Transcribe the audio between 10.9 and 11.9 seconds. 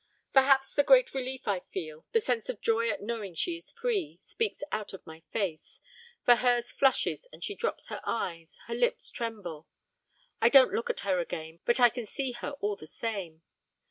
her again, but I